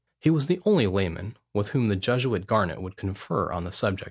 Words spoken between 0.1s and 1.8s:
He was the only layman with